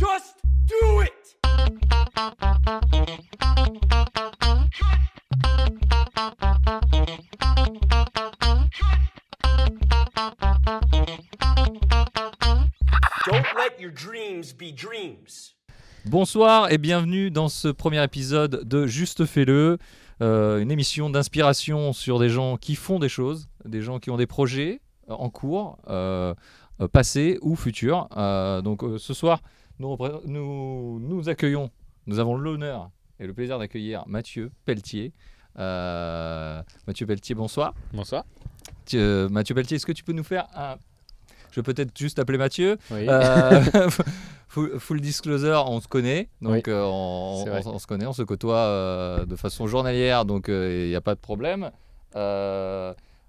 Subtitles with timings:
[0.00, 1.12] Just do it!
[13.26, 15.54] Don't let your dreams be dreams.
[16.06, 19.76] Bonsoir et bienvenue dans ce premier épisode de Juste Fais-le,
[20.22, 24.16] euh, une émission d'inspiration sur des gens qui font des choses, des gens qui ont
[24.16, 26.34] des projets en cours, euh,
[26.80, 28.08] euh, passés ou futurs.
[28.64, 29.42] Donc ce soir,
[29.80, 31.70] nous, repré- nous, nous accueillons,
[32.06, 35.12] nous avons l'honneur et le plaisir d'accueillir Mathieu Pelletier.
[35.58, 37.74] Euh, Mathieu Pelletier, bonsoir.
[37.94, 38.24] Bonsoir.
[38.94, 40.76] Euh, Mathieu Pelletier, est-ce que tu peux nous faire un...
[41.50, 42.76] Je vais peut-être juste appeler Mathieu.
[42.90, 43.06] Oui.
[43.08, 43.60] Euh,
[44.48, 47.44] full, full disclosure, on se connaît, donc Oui, on,
[47.78, 51.70] se connaît, on se côtoie de façon journalière, donc il n'y a pas de problème.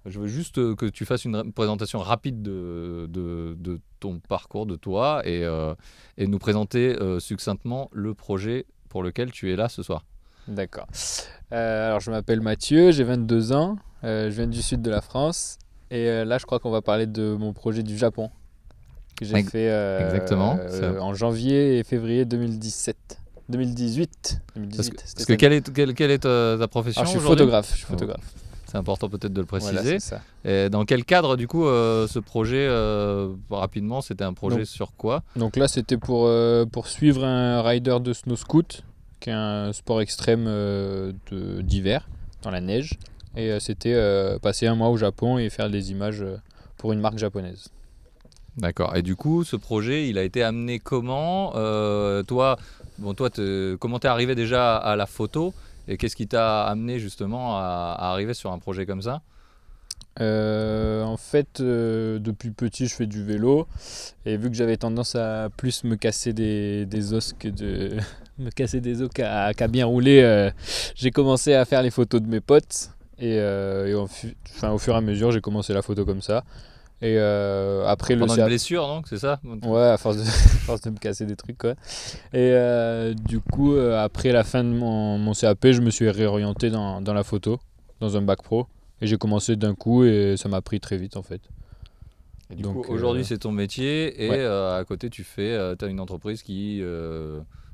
[0.06, 4.18] Je veux juste euh, que tu fasses une ré- présentation rapide de, de- de ton
[4.18, 5.74] parcours, de toi, et, euh,
[6.18, 10.04] et nous présenter euh, succinctement le projet pour lequel tu es là ce soir.
[10.48, 10.86] D'accord.
[11.52, 15.58] Euh, alors, je m'appelle Mathieu, j'ai 22 ans, je viens du sud de la France.
[15.92, 18.30] Et là, je crois qu'on va parler de mon projet du Japon
[19.16, 19.68] que j'ai fait
[20.02, 20.58] exactement,
[21.00, 22.96] en janvier et février 2017.
[23.50, 24.40] 2018.
[24.56, 27.18] 2018 Parce que, parce que quelle est, quelle, quelle est ta, ta profession Alors, je
[27.18, 27.70] suis photographe.
[27.72, 28.34] Je suis photographe.
[28.72, 29.98] C'est important peut-être de le préciser.
[30.46, 34.66] Et dans quel cadre, du coup, euh, ce projet, euh, rapidement, c'était un projet Donc-
[34.66, 35.22] sur quoi?
[35.36, 38.82] Donc là, c'était pour, euh, pour suivre un rider de snow scoot,
[39.20, 41.12] qui est un sport extrême euh,
[41.60, 42.08] d'hiver,
[42.40, 42.94] dans la neige.
[43.36, 46.24] Et euh, c'était euh, passer un mois au Japon et faire des images
[46.78, 47.68] pour une marque japonaise.
[48.56, 48.96] D'accord.
[48.96, 51.52] Et du coup, ce projet, il a été amené comment?
[51.56, 52.56] Euh, Toi,
[52.98, 53.28] bon, toi,
[53.78, 55.52] comment t'es arrivé déjà à la photo?
[55.88, 59.22] Et qu'est-ce qui t'a amené justement à, arriver sur un projet comme ça?
[60.20, 63.66] Euh, en fait, euh, depuis petit, je fais du vélo.
[64.26, 67.96] Et vu que j'avais tendance à plus me casser des, os que de
[68.38, 70.50] me casser des os qu'à bien rouler, euh,
[70.94, 72.90] j'ai commencé à faire les photos de mes potes.
[73.18, 73.38] Et,
[73.96, 76.44] enfin, au fur et à mesure, j'ai commencé la photo comme ça.
[77.02, 80.22] Et euh, après le Pendant une CAP blessure, donc c'est ça Ouais, à force, de,
[80.22, 81.72] à force de me casser des trucs, quoi.
[82.32, 86.08] Et euh, du coup, euh, après la fin de mon, mon CAP, je me suis
[86.08, 87.58] réorienté dans, dans la photo,
[88.00, 88.66] dans un bac pro.
[89.00, 91.40] Et j'ai commencé d'un coup et ça m'a pris très vite, en fait.
[92.50, 94.44] Et du Donc, coup, aujourd'hui, euh, c'est ton métier et ouais.
[94.46, 96.80] à côté, tu fais, tu as une entreprise qui,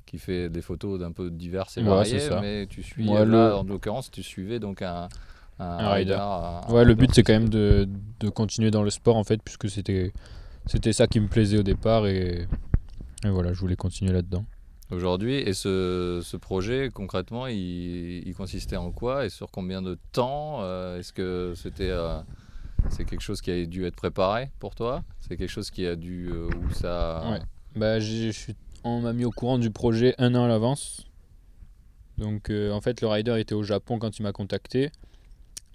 [0.07, 2.41] qui fait des photos d'un peu diverses et Ouais, variées, ça.
[2.41, 5.09] mais tu suis, Moi, là, le- en l'occurrence, tu suivais donc un,
[5.59, 6.13] Un rider.
[6.69, 7.89] Ouais, le but, c'est quand même de,
[8.21, 10.13] de continuer dans le sport, en fait, puisque c'était
[10.67, 12.07] c'était ça qui me plaisait au départ.
[12.07, 12.47] Et,
[13.25, 14.45] et voilà, je voulais continuer là-dedans.
[14.91, 15.35] aujourd'hui.
[15.37, 20.59] Et ce, ce projet, concrètement, il, il consistait en quoi et sur combien de temps
[20.63, 22.19] Euh, Est-ce que c'était euh,
[22.91, 25.03] c'est quelque chose qui a dû être préparé pour toi?
[25.21, 27.41] C'est quelque chose qui a dû euh, où ça Ouais.
[27.77, 28.55] Bah, je suis-
[28.85, 31.05] on m'a mis au courant du projet un an à l'avance.
[32.19, 34.91] Donc, en fait, le rider était au Japon quand il m'a contacté.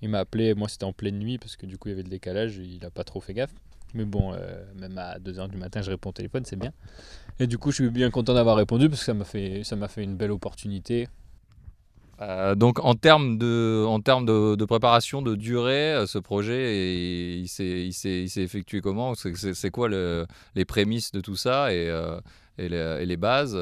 [0.03, 2.03] Il m'a appelé, moi c'était en pleine nuit parce que du coup il y avait
[2.03, 3.53] le décalage, il a pas trop fait gaffe.
[3.93, 6.71] Mais bon, euh, même à 2h du matin, je réponds au téléphone, c'est bien.
[7.39, 9.75] Et du coup, je suis bien content d'avoir répondu parce que ça m'a fait, ça
[9.75, 11.07] m'a fait une belle opportunité.
[12.21, 16.75] Euh, donc en termes de, en termes de, de préparation, de durée, euh, ce projet,
[16.75, 19.13] et- il s'est il s'est- il s'est effectué comment?
[19.15, 20.25] C'est- quoi le-
[20.55, 22.19] les prémices de tout ça et, euh,
[22.57, 23.57] et, les, et les bases,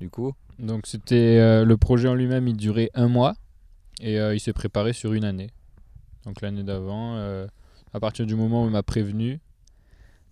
[0.00, 0.32] du coup?
[0.58, 3.34] Donc, c'était le projet en lui-même, il durait un mois
[4.00, 5.50] et il s'est préparé sur une année.
[6.24, 7.46] Donc, l'année d'avant, euh,
[7.92, 9.40] à partir du moment où il m'a prévenu,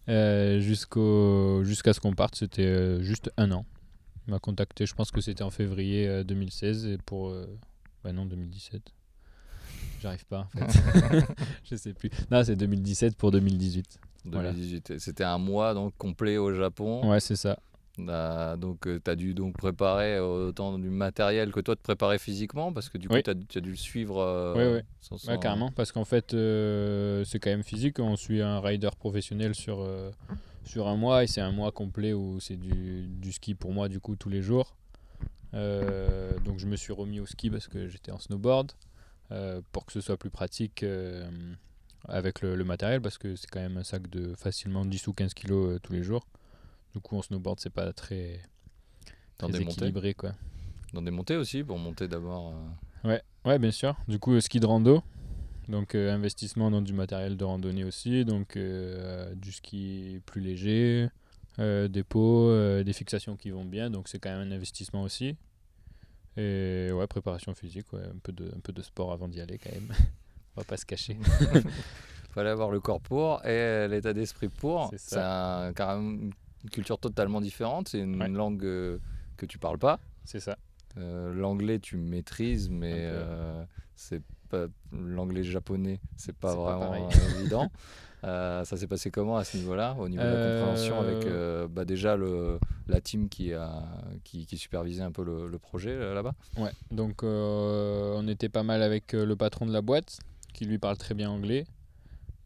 [0.08, 3.66] euh, jusqu'au jusqu'à ce qu'on parte, c'était euh, juste un an.
[4.26, 7.30] Il m'a contacté, je pense que c'était en février euh, 2016 et pour.
[7.30, 7.46] euh,
[8.04, 8.82] bah non, 2017.
[10.00, 11.24] J'arrive pas en fait.
[11.64, 12.10] je sais plus.
[12.30, 13.98] Non, c'est 2017 pour 2018.
[14.26, 14.52] Voilà.
[14.52, 14.98] 2018.
[14.98, 17.10] C'était un mois donc complet au Japon.
[17.10, 17.58] Ouais, c'est ça.
[17.98, 22.72] Euh, donc tu as dû donc préparer autant du matériel que toi de préparer physiquement
[22.72, 23.22] parce que du coup Oui.
[23.22, 24.84] tu as, dû le suivre euh, Ouais, ouais.
[25.00, 27.98] sans- Ouais, carrément, parce qu'en fait, euh, c'est quand même physique.
[27.98, 30.10] On suit un rider professionnel sur, euh,
[30.64, 33.88] sur un mois, et c'est un mois complet où c'est du, du ski pour moi,
[33.88, 34.76] du coup, tous les jours.
[35.54, 38.72] Euh, donc, je me suis remis au ski parce que j'étais en snowboard,
[39.32, 41.28] euh, pour que ce soit plus pratique euh,
[42.06, 45.12] avec le, le matériel, parce que c'est quand même un sac de facilement 10 ou
[45.12, 46.26] 15 kilos euh, tous les jours.
[46.98, 48.42] Du coup, en snowboard, c'est pas très,
[49.38, 50.32] dans des montées équilibré, quoi.
[50.92, 52.52] dans des montées aussi pour monter d'abord
[53.04, 53.94] euh, Ouais, bien sûr.
[54.08, 55.00] Du coup, euh, ski de rando.
[55.68, 58.24] Donc, euh, investissement dans du matériel de randonnée aussi.
[58.24, 61.08] Donc, du ski plus léger,
[61.58, 63.90] des pots, des fixations qui vont bien.
[63.90, 65.36] Donc, c'est quand même un investissement aussi.
[66.36, 69.58] Et ouais, préparation physique, ouais, un, peu de, un peu de sport avant d'y aller
[69.58, 69.92] quand même.
[70.56, 71.16] On va pas se cacher.
[72.38, 74.92] fallait avoir le corps pour et l'état d'esprit pour.
[74.96, 76.30] C'est un- carrément
[76.64, 77.88] Une culture totalement différente.
[77.88, 78.28] C'est une Ouais.
[78.28, 78.98] langue euh,
[79.36, 80.00] que tu parles pas.
[80.24, 80.56] C'est ça.
[80.96, 83.62] Euh, l'anglais, tu maîtrises, mais euh,
[83.94, 87.08] c'est pas l'anglais japonais, c'est pas vraiment
[87.38, 87.70] évident.
[88.22, 92.16] Ça s'est passé comment à ce niveau-là, au niveau de la compréhension avec bah, déjà
[92.16, 92.58] le,
[92.88, 93.84] la team qui, a,
[94.24, 96.34] qui, qui supervisait un peu le, le projet là-bas?
[96.56, 100.18] Ouais, donc on était pas mal avec le patron de la boîte
[100.52, 101.64] qui lui parle très bien anglais.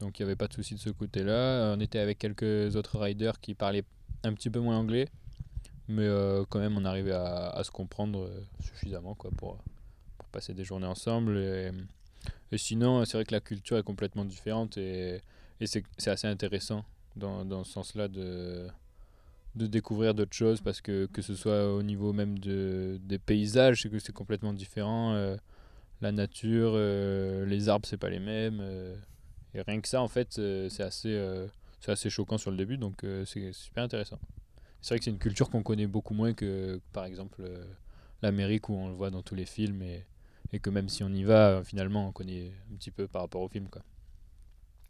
[0.00, 1.73] Donc il n'y avait pas de souci de ce côté-là.
[1.75, 3.85] On était avec quelques autres riders qui parlaient
[4.25, 5.09] un petit peu moins anglais.
[5.89, 9.59] Mais euh, quand même, on arrivait à, se comprendre euh, suffisamment quoi, pour,
[10.19, 11.37] pour passer des journées ensemble.
[11.37, 11.71] Et,
[12.53, 15.21] et sinon, c'est vrai que la culture est complètement différente et,
[15.61, 16.85] et c'est assez intéressant
[17.17, 18.69] dans, dans ce sens-là de,
[19.57, 23.83] de découvrir d'autres choses parce que que ce soit au niveau même de, des paysages,
[23.83, 25.15] c'est que c'est complètement différent.
[25.15, 25.37] euh,
[26.01, 26.77] la nature,
[27.47, 28.61] les arbres, c'est pas les mêmes.
[29.55, 31.17] et rien que ça, en fait, c'est assez,
[31.84, 34.19] c'est assez choquant sur le début, donc euh, c'est super intéressant.
[34.81, 37.64] C'est vrai que c'est une culture qu'on connaît beaucoup moins que, par exemple, euh,
[38.23, 40.06] l'Amérique où on le voit dans tous les films et,
[40.52, 43.23] et que même si on y va, euh, finalement, on connaît un petit peu par
[43.23, 43.69] rapport au film.
[43.69, 43.82] Quoi.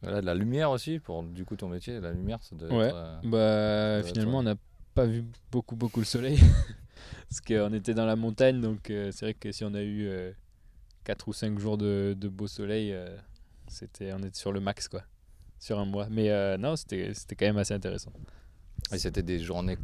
[0.03, 2.87] Voilà, de la lumière aussi, pour du coup ton métier, la lumière, ça doit Ouais.
[2.87, 4.57] être, euh, Bah, doit finalement, on n'a
[4.95, 6.39] pas vu beaucoup, beaucoup le soleil.
[7.29, 10.09] Parce qu'on était dans la montagne, donc euh, c'est vrai que si on a eu
[11.05, 13.17] 4 ou 5 jours de, de beau soleil, euh,
[13.69, 15.03] c'était, on était sur le max, quoi.
[15.63, 16.09] Sur un mois.
[16.11, 18.13] Mais euh, non, c'était, quand même assez intéressant.
[18.93, 19.79] Et c'était des journées,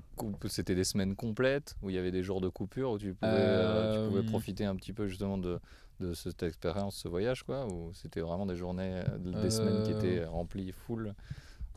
[0.48, 3.30] c'était des semaines complètes où il y avait des jours de coupure où tu pouvais,
[3.32, 5.60] euh, tu pouvais Euh, profiter un petit peu justement de,
[6.00, 7.68] de cette expérience, ce voyage, quoi.
[7.72, 11.14] Ou c'était vraiment des journées, euh, des semaines qui étaient remplies full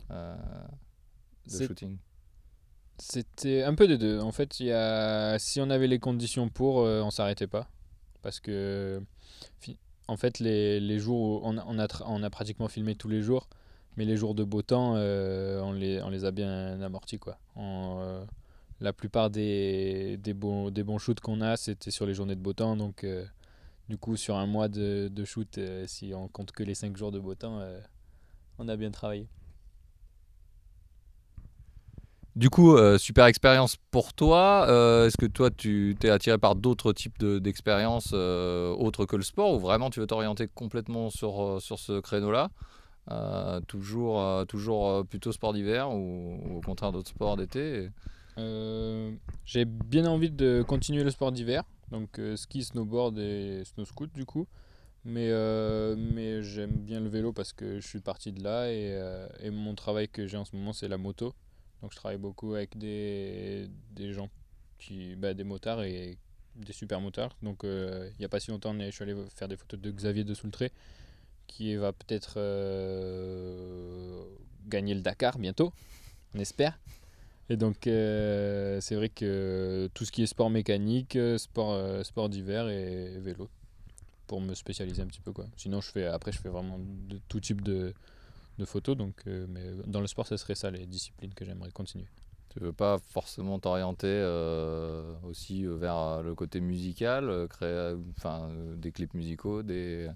[0.10, 0.36] euh,
[1.46, 1.98] de shooting.
[2.98, 4.20] C'était un peu des deux.
[4.20, 5.38] En fait, y a...
[5.38, 7.70] si on avait les conditions pour, on s'arrêtait pas.
[8.24, 9.00] Parce que,
[10.08, 12.96] en fait, les, les jours où on a, on, a tra- on a pratiquement filmé
[12.96, 13.48] tous les jours,
[13.98, 17.20] mais les jours de beau temps, euh, on, les, a bien amortis.
[17.20, 17.38] Quoi.
[17.58, 18.24] Euh,
[18.80, 22.76] la plupart des, bons, shoots qu'on a, c'était sur les journées de beau temps.
[22.78, 23.26] Donc, euh,
[23.90, 27.20] du coup, sur un mois de, shoot, si on compte que les 5 jours de
[27.20, 27.62] beau temps,
[28.60, 29.28] on a bien travaillé.
[32.38, 34.66] Du coup, super expérience pour toi.
[35.06, 39.54] Est-ce que toi, tu t'es attiré par d'autres types de- d'expériences autres que le sport
[39.54, 42.50] ou vraiment tu veux t'orienter complètement sur, ce créneau-là?
[43.68, 47.90] Toujours, euh, toujours euh, plutôt sport d'hiver ou, au contraire d'autres sports d'été
[48.38, 49.12] Euh,
[49.46, 54.12] j'ai bien envie de continuer le sport d'hiver, donc euh, ski, snowboard et snow scoot
[54.14, 54.48] du coup.
[55.04, 58.92] Mais, euh, mais j'aime bien le vélo parce que je suis parti de là et,
[58.94, 61.34] euh, et mon travail que j'ai en ce moment c'est la moto.
[61.82, 64.30] Donc je travaille beaucoup avec des, des gens,
[64.78, 66.18] qui, bah, des motards et
[66.56, 67.36] des super motards.
[67.42, 69.92] Donc euh, il n'y a pas si longtemps je suis allé faire des photos de
[69.92, 70.72] Xavier de Soultré
[71.52, 74.24] qui va peut-être euh,
[74.68, 75.74] gagner le Dakar bientôt,
[76.34, 76.80] on espère.
[77.50, 82.30] Et donc, euh, c'est vrai que tout ce qui est sport mécanique, euh, sport, sport
[82.30, 83.50] d'hiver et vélo,
[84.28, 85.34] pour me spécialiser un petit peu.
[85.34, 85.46] Quoi.
[85.58, 86.80] Sinon, je fais, après, je fais vraiment
[87.28, 87.94] tout type de,
[88.58, 88.96] de photos.
[88.96, 92.08] Donc, mais dans le sport, ce serait ça les disciplines que j'aimerais continuer.
[92.54, 97.98] Tu veux pas forcément t'orienter euh, aussi vers euh, le côté musical, euh, créer euh,
[98.18, 100.10] enfin, euh, des clips musicaux, des,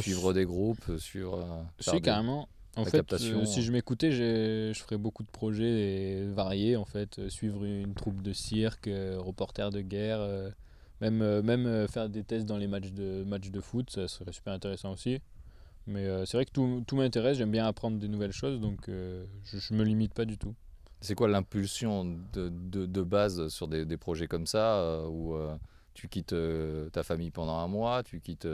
[0.00, 2.48] suivre des groupes, euh, euh, Si, des- carrément.
[2.76, 3.62] En fait, euh, si euh.
[3.62, 6.76] je m'écoutais, je ferais beaucoup de projets et variés.
[6.76, 10.50] En fait, Euh, suivre une troupe de cirque, euh, reporter de guerre, euh,
[11.00, 14.08] même, euh, même euh, faire des tests dans les matchs de, matchs de foot, ça
[14.08, 15.20] serait super intéressant aussi.
[15.86, 18.88] Mais euh, c'est vrai que tout, tout m'intéresse, j'aime bien apprendre des nouvelles choses, donc
[18.88, 20.54] euh, je, je me limite pas du tout.
[21.00, 25.34] C'est quoi l'impulsion de, de, de base sur des, des projets comme ça euh, où
[25.34, 25.56] euh,
[25.94, 28.48] tu quittes euh, ta famille pendant un mois, tu quittes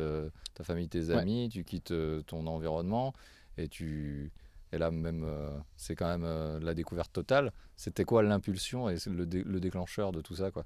[0.55, 1.17] ta famille, tes Ouais.
[1.17, 1.95] amis, tu quittes
[2.27, 3.13] ton environnement
[3.57, 4.31] et tu
[4.73, 5.25] et là même
[5.77, 7.53] c'est quand même la découverte totale.
[7.77, 10.65] C'était quoi l'impulsion et le, dé- le déclencheur de tout ça quoi?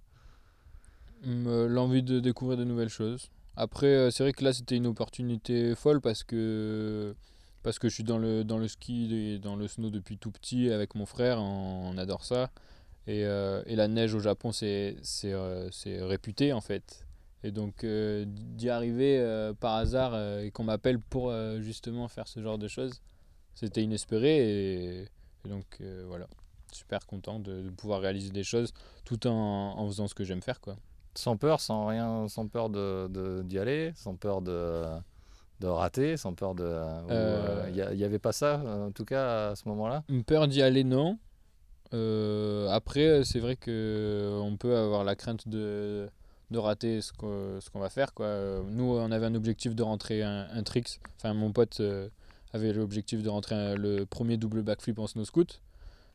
[1.25, 3.30] Hum, L'envie de découvrir de nouvelles choses.
[3.56, 7.14] Après, c'est vrai que là, c'était une opportunité folle parce que,
[7.62, 10.30] parce que je suis dans le, dans le ski et dans le snow depuis tout
[10.30, 12.50] petit avec mon frère, on, adore ça.
[13.06, 17.06] Et, euh, et la neige au Japon, c'est euh, réputé en fait.
[17.44, 22.58] Et donc, euh, d'y arriver par hasard et qu'on m'appelle pour justement faire ce genre
[22.58, 23.00] de choses,
[23.54, 25.02] c'était inespéré.
[25.02, 25.08] Et,
[25.48, 26.26] donc, voilà,
[26.72, 28.72] super content de, de pouvoir réaliser des choses
[29.04, 29.32] tout en,
[29.78, 30.60] en faisant ce que j'aime faire.
[30.60, 30.76] quoi.
[31.14, 34.84] Sans peur, sans rien, sans peur de de- d'y aller, sans peur de
[35.60, 36.64] de rater, sans peur de.
[36.64, 37.68] Euh.
[37.68, 40.04] Il n'y avait pas ça en tout cas à ce moment-là?
[40.08, 41.18] Une peur d'y aller, non.
[41.94, 46.08] Euh, après, c'est vrai que on peut avoir la crainte de,
[46.50, 48.12] de rater ce qu'on ce qu'on va faire.
[48.14, 48.26] Quoi.
[48.26, 51.00] Euh, Nous, on avait un objectif de rentrer un, un tricks.
[51.16, 52.08] Enfin, mon pote euh,
[52.52, 55.60] avait l'objectif de rentrer un- le premier double backflip en snow scoot.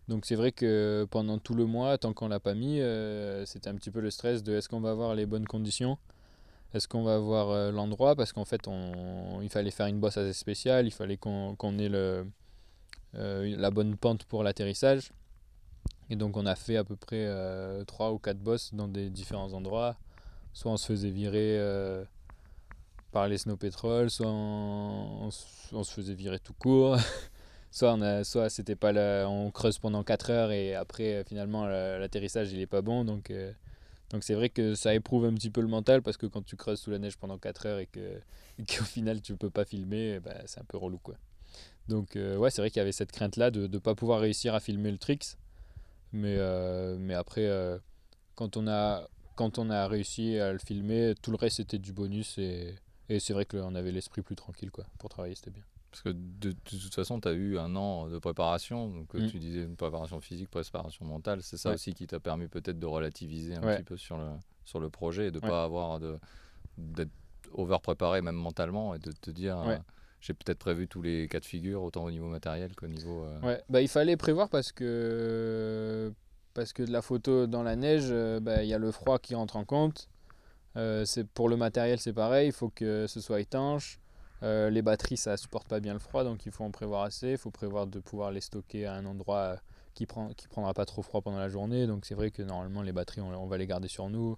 [0.09, 3.69] Donc c'est vrai que pendant tout le mois, tant qu'on l'a pas mis, euh, c'était
[3.69, 5.97] un petit peu le stress de est-ce qu'on va avoir les bonnes conditions?
[6.73, 8.15] Est-ce qu'on va avoir euh, l'endroit?
[8.15, 8.61] Parce qu'en fait,
[9.41, 12.23] il fallait faire une bosse assez spéciale, il fallait qu'on ait euh,
[13.13, 15.11] la bonne pente pour l'atterrissage.
[16.09, 17.27] Et donc on a fait à peu près
[17.85, 19.97] 3 ou 4 bosses dans des différents endroits.
[20.53, 22.03] Soit on se faisait virer euh,
[23.11, 26.97] par les snow patrol, soit on, se- faisait virer tout court.
[27.71, 28.93] soit on soit c'était pas
[29.27, 33.03] on creuse pendant 4 heures et après euh, finalement la- l'atterrissage il est pas bon
[33.03, 33.51] donc euh,
[34.13, 36.55] donc c'est vrai que ça éprouve un petit peu le mental parce que quand tu
[36.55, 38.21] creuses sous la neige pendant 4 heures et que
[38.59, 41.15] qu'au final tu peux pas filmer bah, c'est un peu relou quoi.
[41.89, 44.21] Donc euh, ouais c'est vrai qu'il y avait cette crainte là de ne pas pouvoir
[44.21, 45.35] réussir à filmer le tricks
[46.13, 47.79] mais euh, mais après euh,
[48.35, 51.91] quand on a quand on a réussi à le filmer tout le reste c'était du
[51.91, 52.75] bonus et
[53.09, 54.85] et c'est vrai qu'on avait l'esprit plus tranquille quoi.
[54.99, 58.07] Pour travailler c'était bien Parce que de, de toute façon, tu as eu un an
[58.07, 58.89] de préparation.
[58.89, 59.27] Donc, euh, Mm.
[59.27, 61.43] tu disais une préparation physique, préparation mentale.
[61.43, 61.75] C'est ça Ouais.
[61.75, 63.77] aussi qui t'a permis peut-être de relativiser un Ouais.
[63.77, 64.29] petit peu sur le,
[64.65, 65.49] sur le projet et de ne Ouais.
[65.49, 66.17] pas avoir de,
[66.79, 67.11] d'être
[67.53, 69.77] over-préparé, même mentalement, et de te dire euh,
[70.19, 73.23] j'ai peut-être prévu tous les cas de figure, autant au niveau matériel qu'au niveau.
[73.25, 76.11] euh, Ouais, bah, il fallait prévoir parce que,
[76.55, 79.35] parce que de la photo dans la neige, bah, il y a le froid qui
[79.35, 80.07] rentre en compte.
[80.75, 83.99] Euh, c'est, pour le matériel, c'est pareil, il faut que ce soit étanche.
[84.43, 87.31] Euh, les batteries, ça supporte pas bien le froid, donc il faut en prévoir assez.
[87.31, 89.55] Il faut prévoir de pouvoir les stocker à un endroit euh,
[89.93, 91.87] qui prend, prendra pas trop froid pendant la journée.
[91.87, 94.37] Donc c'est vrai que normalement, les batteries, on, va les garder sur nous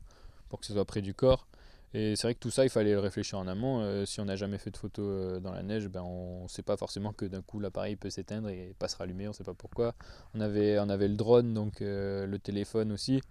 [0.49, 1.47] pour que ce soit près du corps.
[1.95, 3.79] Et c'est vrai que tout ça, il fallait le réfléchir en amont.
[3.81, 6.47] Euh, si on n'a jamais fait de photos euh, dans la neige, ben on ne
[6.49, 9.35] sait pas forcément que d'un coup l'appareil peut s'éteindre et pas se rallumer, on ne
[9.35, 9.95] sait pas pourquoi.
[10.35, 13.21] On avait, le drone, donc le téléphone aussi.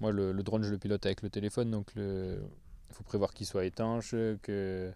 [0.00, 2.38] Moi, le, le drone, je le pilote avec le téléphone, donc il
[2.90, 4.90] faut prévoir qu'il soit étanche, que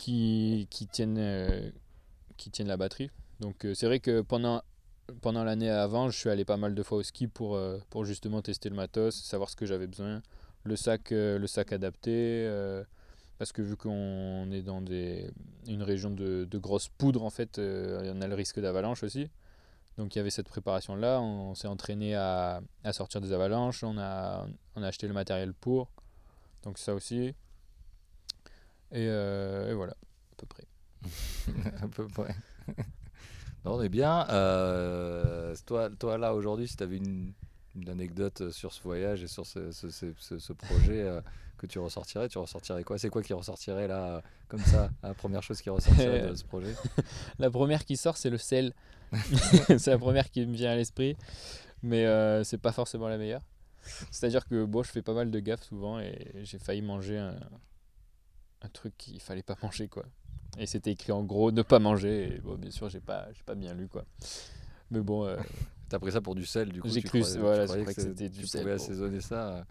[0.00, 1.70] qui, qui tienne euh,
[2.38, 3.10] qui tienne la batterie.
[3.40, 4.62] Donc euh, c'est vrai que pendant
[5.20, 8.04] pendant l'année avant, je suis allé pas mal de fois au ski pour, euh, pour
[8.04, 10.22] justement tester le matos, savoir ce que j'avais besoin,
[10.62, 12.48] le sac, le sac adapté,
[13.38, 15.32] parce que vu qu'on est dans des,
[15.66, 19.28] une région de, de grosse poudre, en fait, on a le risque d'avalanche aussi.
[19.98, 23.98] Donc il y avait cette préparation-là, on, s'est entraîné à, à sortir des avalanches, on
[23.98, 25.90] a, on a acheté le matériel pour,
[26.62, 27.34] donc ça aussi.
[28.92, 30.64] Et, euh, et voilà, à peu près.
[31.82, 32.34] à peu près.
[33.64, 34.26] non, on est bien.
[34.30, 37.32] Euh, toi, toi, là, aujourd'hui, si tu avais une,
[37.76, 41.20] une anecdote sur ce voyage et sur ce, ce, ce, projet euh,
[41.56, 42.98] que tu ressortirais, tu ressortirais quoi?
[42.98, 46.74] C'est quoi qui ressortirait là, comme ça, la première chose qui ressortirait de ce projet?
[47.38, 48.74] La première qui sort, c'est le sel.
[49.68, 51.16] c'est la première qui me vient à l'esprit,
[51.82, 52.04] mais
[52.44, 53.42] c'est pas forcément la meilleure.
[54.10, 57.34] C'est-à-dire que bon, je fais pas mal de gaffe souvent et j'ai failli manger un,
[58.62, 60.04] un truc qu'il fallait pas manger quoi.
[60.58, 62.34] Et c'était écrit en gros ne pas manger.
[62.36, 64.04] Et bon, bien sûr, j'ai pas, j'ai pas bien lu quoi.
[64.90, 65.36] Mais bon, euh,
[65.88, 68.42] T'as pris ça pour du sel, du coup J'ai cru, voilà, je que c'était du
[68.42, 69.48] tu sel pouvais pour- assaisonner ça.
[69.56, 69.62] euh,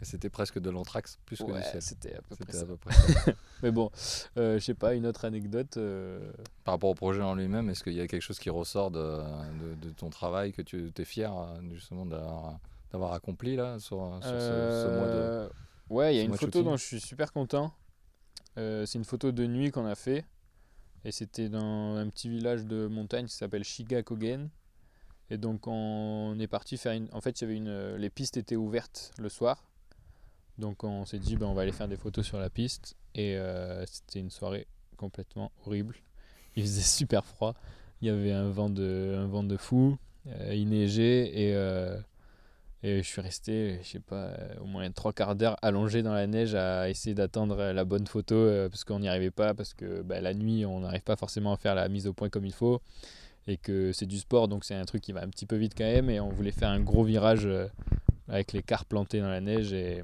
[0.00, 1.82] et c'était presque de l'anthrax plus que du sel.
[1.82, 2.60] c'était à peu près ça.
[2.62, 3.32] à peu près ça.
[3.62, 3.90] Mais bon,
[4.36, 5.76] euh, je sais pas, une autre anecdote.
[5.76, 6.32] euh,
[6.64, 8.98] Par rapport au projet en lui-même, est-ce qu'il y a quelque chose qui ressort de,
[9.00, 12.58] de, de ton travail que tu es fier euh, justement d'avoir
[12.90, 15.50] d'avoir accompli là sur, sur ce, ce mois de...
[15.90, 16.64] Ouais, il y a une photo shooting?
[16.64, 17.72] dont je suis super content.
[18.58, 20.26] Euh, c'est une photo de nuit qu'on a fait.
[21.04, 24.50] Et c'était dans un petit village de montagne qui s'appelle Shigakogen.
[25.30, 27.08] Et donc on est parti faire une...
[27.12, 27.94] En fait, il y avait une...
[27.96, 29.64] les pistes étaient ouvertes le soir.
[30.58, 32.96] Donc on s'est dit, ben, on va aller faire des photos sur la piste.
[33.14, 35.94] Et euh, c'était une soirée complètement horrible.
[36.56, 37.54] Il faisait super froid.
[38.00, 39.96] Il y avait un vent de, un vent de fou.
[40.26, 41.54] Euh, il neigeait et...
[41.54, 41.98] euh,
[42.82, 46.12] et je suis resté, je sais pas, euh, au moins trois quarts d'heure allongé dans
[46.12, 49.52] la neige à essayer d'attendre euh, la bonne photo euh, parce qu'on n'y arrivait pas,
[49.52, 52.28] parce que bah, la nuit on n'arrive pas forcément à faire la mise au point
[52.28, 52.80] comme il faut
[53.48, 55.72] et que c'est du sport donc c'est un truc qui va un petit peu vite
[55.76, 57.48] quand même et on voulait faire un gros virage
[58.28, 60.02] avec les cars plantés dans la neige et,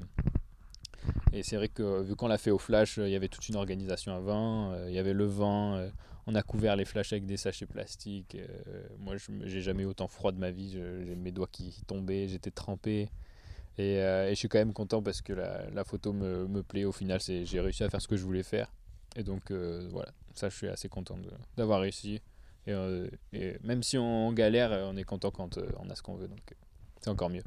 [1.35, 3.47] et c'est vrai que vu qu'on l'a fait au flash, euh, il y avait toute
[3.49, 5.89] une organisation avant, euh, il y avait le vent, euh,
[6.27, 8.35] on a couvert les flashs avec des sachets plastiques.
[8.35, 10.71] euh, moi, je j'ai jamais eu autant froid de ma vie.
[10.71, 13.09] J'ai mes doigts qui tombaient, j'étais trempé.
[13.77, 16.85] Et, euh, je suis quand même content parce que la, photo me, plaît.
[16.85, 18.73] Au final, j'ai réussi à faire ce que je voulais faire.
[19.15, 21.17] Et donc, euh, voilà, ça, je suis assez content
[21.57, 22.21] d'avoir réussi.
[22.67, 23.07] Et, euh,
[23.63, 26.27] même si on galère, euh, on est content quand euh, on a ce qu'on veut.
[26.27, 26.55] Donc, euh,
[27.01, 27.43] c'est encore mieux.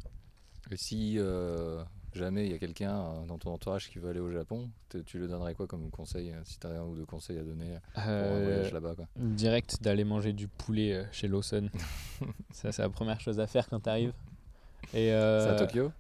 [0.71, 1.83] Et si euh,
[2.15, 4.69] jamais il y a quelqu'un euh, dans ton entourage qui veut aller au Japon,
[5.07, 7.43] tu lui donnerais quoi comme conseil euh, Si tu as un ou deux conseils à
[7.43, 11.69] donner euh, pour un Euh, voyage là-bas direct d'aller manger du poulet euh, chez Lawson.
[12.53, 14.13] ça, c'est la première chose à faire quand tu arrives.
[14.95, 15.93] Et, euh, C'est à Tokyo?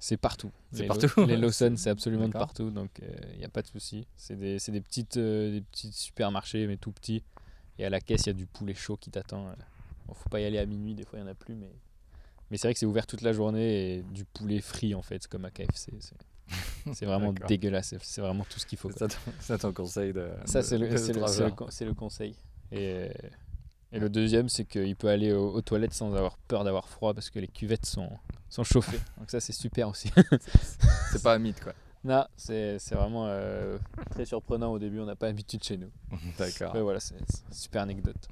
[0.00, 0.52] C'est partout.
[0.72, 1.08] C'est Les partout.
[1.16, 4.06] Lo- Les Lawson, c'est absolument de partout, donc il n'y a pas de souci.
[4.16, 7.24] C'est des, c'est des, petites, euh, des petits supermarchés, mais tout petits.
[7.80, 9.48] Et à la caisse, il y a du poulet chaud qui t'attend.
[9.48, 9.52] euh.
[10.06, 11.70] Bon, faut pas y aller à minuit, des fois il n'y en a plus, mais
[12.50, 15.22] Mais c'est vrai que c'est ouvert toute la journée et du poulet frit en fait,
[15.22, 15.92] c'est comme à KFC.
[16.94, 17.94] C'est, vraiment dégueulasse.
[18.00, 18.90] C'est- vraiment tout ce qu'il faut.
[18.90, 20.30] Ça, ton- conseil de.
[20.46, 22.34] Ça, c'est le, conseil.
[22.72, 23.10] Et,
[23.92, 27.12] et le deuxième, c'est qu'il peut aller aux, aux toilettes sans avoir peur d'avoir froid
[27.12, 28.08] parce que les cuvettes sont,
[28.48, 29.00] sont chauffées.
[29.18, 30.10] Donc ça, c'est super aussi.
[31.12, 31.74] C'est pas un mythe, quoi.
[32.04, 33.78] non, c'est vraiment euh,
[34.10, 35.00] très surprenant au début.
[35.00, 35.90] On n'a pas l'habitude chez nous.
[36.38, 36.72] D'accord.
[36.74, 37.16] Mais voilà, c'est
[37.50, 38.28] super anecdote.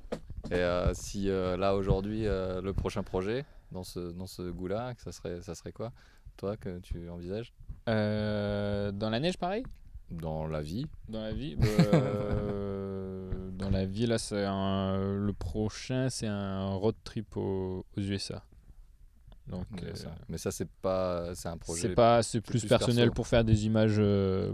[0.50, 4.94] Et euh, si euh, là aujourd'hui euh, le prochain projet dans ce dans ce goût-là,
[4.98, 5.92] ça serait ça serait quoi
[6.36, 7.52] toi que tu envisages?
[7.86, 9.64] Dans la neige, pareil?
[10.10, 11.66] Dans la vie Dans la vie bah,
[13.56, 18.44] Dans la vie, là, c'est un, le prochain, c'est un road trip aux, aux USA.
[19.46, 22.60] Donc, Mais euh, ça, mais ça, c'est pas c'est un projet c'est pas, c'est plus,
[22.60, 23.14] plus personnel perso.
[23.14, 23.96] pour faire des images.
[23.98, 24.52] euh,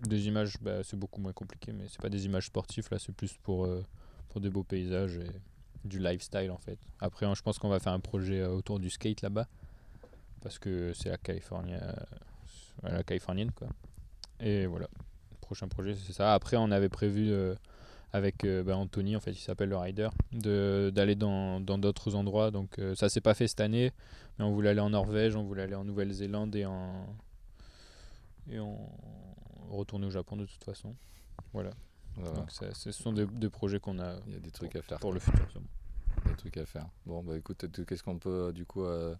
[0.00, 2.88] des images, bah, c'est beaucoup moins compliqué, mais c'est pas des images sportives.
[2.90, 3.84] Là, c'est plus pour, euh,
[4.32, 5.30] pour des beaux paysages et
[5.84, 6.78] du lifestyle en fait.
[7.00, 9.46] Après, hein, je pense qu'on va faire un projet euh, autour du skate là-bas
[10.40, 11.92] parce que c'est la Californie, euh,
[12.82, 13.68] la californienne quoi.
[14.40, 14.88] Et voilà,
[15.42, 16.32] prochain projet c'est ça.
[16.32, 17.54] Après, on avait prévu euh,
[18.14, 22.50] avec bah, Anthony, en fait, il s'appelle le rider, de d'aller dans d'autres endroits.
[22.50, 23.92] Donc ça s'est pas fait cette année,
[24.38, 27.06] mais on voulait aller en Norvège, on voulait aller en Nouvelle-Zélande et en
[28.50, 28.76] et on
[29.70, 30.94] retourner au Japon de toute façon.
[31.52, 31.70] Voilà.
[32.16, 32.36] Voilà.
[32.36, 34.82] Donc ça- ce sont des, des projets qu'on a Il y a des trucs à
[34.82, 34.98] faire.
[34.98, 35.14] pour quoi.
[35.14, 35.50] le futur.
[35.50, 35.66] sûrement.
[36.26, 36.86] Des trucs à faire.
[37.06, 38.84] Bon, bah écoute, qu'est-ce qu'on peut euh, du coup.
[38.84, 39.14] euh,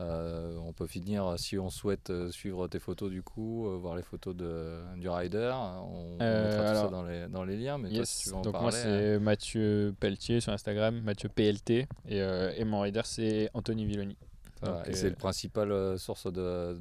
[0.00, 4.02] euh, on peut finir si on souhaite suivre tes photos du coup, euh, voir les
[4.02, 5.50] photos de, du rider.
[5.54, 7.76] On, on Euh, mettra tout ça dans les, dans les liens.
[7.76, 8.08] Mais toi, Yes.
[8.08, 8.62] si tu veux en Donc parler.
[8.64, 14.16] moi c'est Mathieu Pelletier sur Instagram, Mathieu PLT et, et mon rider c'est Anthony Villoni.
[14.62, 14.88] voilà.
[14.88, 16.78] Et c'est le principal source de-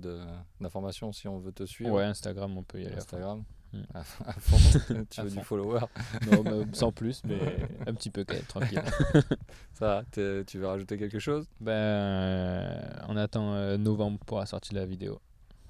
[0.61, 1.91] d'information si on veut te suivre.
[1.95, 2.95] Ouais, Instagram on peut y aller.
[2.95, 3.43] Instagram.
[3.71, 3.77] Mm.
[3.93, 4.57] À, à fond.
[5.09, 5.81] tu À veux du follower.
[6.31, 7.39] Non, mais sans plus, mais
[7.85, 8.81] un petit peu quand même, tranquille.
[9.73, 11.45] Ça va, tu veux rajouter quelque chose?
[11.61, 15.19] Ben, euh, on attend euh, novembre pour la sortie de la vidéo.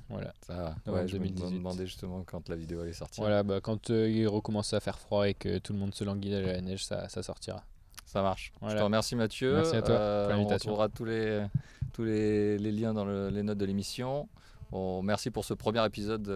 [0.10, 0.34] Voilà.
[0.48, 0.91] Ça va.
[0.94, 1.58] Ouais, je me 2018.
[1.58, 3.21] demandais justement quand la vidéo allait sortir.
[3.24, 6.04] Voilà, bah, quand euh, il recommence à faire froid et que tout le monde se
[6.04, 7.63] languit à la neige, ça, ça sortira.
[8.06, 8.52] Ça marche.
[8.67, 9.56] Je te remercie Mathieu.
[9.58, 10.71] Merci à toi pour on l'invitation.
[10.71, 11.45] retrouvera tous les,
[11.93, 14.28] tous les, les liens dans le- les notes de l'émission.
[14.71, 16.28] Bon, merci pour ce premier épisode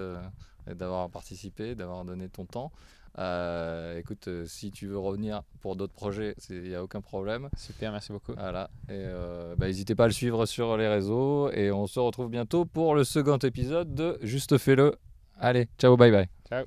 [0.67, 2.71] d'avoir participé, d'avoir donné ton temps.
[3.19, 7.49] Euh, écoute, euh, si tu veux revenir pour d'autres projets, il n'y a aucun problème.
[7.55, 8.33] Super, merci beaucoup.
[8.33, 8.69] Voilà.
[8.89, 11.51] Et euh, bah, n'hésitez pas à le suivre sur les réseaux.
[11.51, 14.95] Et on se retrouve bientôt pour le second épisode de Juste fais-le.
[15.39, 16.27] Allez, ciao, bye bye.
[16.49, 16.65] Ciao.